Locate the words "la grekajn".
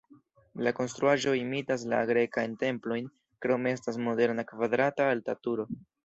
1.91-2.55